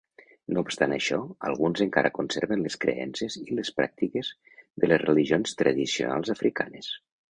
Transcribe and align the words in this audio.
No 0.55 0.61
obstant 0.67 0.95
això, 0.95 1.19
alguns 1.49 1.83
encara 1.85 2.13
conserven 2.17 2.65
les 2.69 2.79
creences 2.87 3.37
i 3.43 3.61
les 3.61 3.73
pràctiques 3.83 4.35
de 4.59 4.93
les 4.93 5.07
religions 5.09 5.59
tradicionals 5.65 6.39
africanes. 6.41 6.95